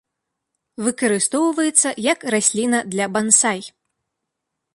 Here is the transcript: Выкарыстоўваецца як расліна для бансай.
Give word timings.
Выкарыстоўваецца 0.85 1.89
як 2.13 2.19
расліна 2.35 2.79
для 2.95 3.05
бансай. 3.19 3.61